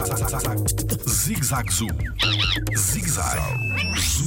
[0.00, 1.88] Zig-Zag Zoo.
[2.74, 3.38] Zig-Zag
[3.98, 4.26] Zoo.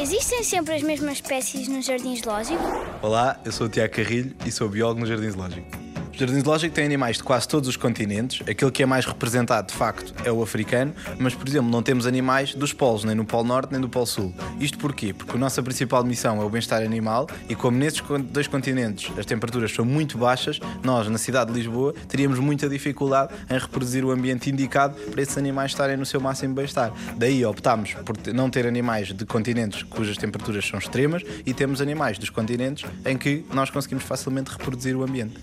[0.00, 2.62] Existem sempre as mesmas espécies no jardim zoológico?
[3.02, 5.81] Olá, eu sou o Tiago Carrilho e sou biólogo no Jardim Zoológico.
[6.22, 8.48] O Jardim Zoológico tem animais de quase todos os continentes.
[8.48, 12.06] Aquele que é mais representado, de facto, é o africano, mas, por exemplo, não temos
[12.06, 14.32] animais dos polos, nem no Polo Norte nem do Polo Sul.
[14.60, 15.12] Isto porquê?
[15.12, 18.00] Porque a nossa principal missão é o bem-estar animal e, como nesses
[18.30, 23.34] dois continentes as temperaturas são muito baixas, nós, na cidade de Lisboa, teríamos muita dificuldade
[23.50, 26.92] em reproduzir o ambiente indicado para esses animais estarem no seu máximo bem-estar.
[27.16, 32.16] Daí optámos por não ter animais de continentes cujas temperaturas são extremas e temos animais
[32.16, 35.42] dos continentes em que nós conseguimos facilmente reproduzir o ambiente.